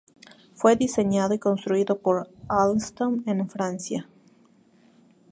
[0.55, 4.09] Fue diseñado y construido por Alstom en Francia.